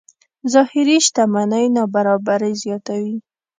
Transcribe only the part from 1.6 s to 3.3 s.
نابرابرۍ زیاتوي.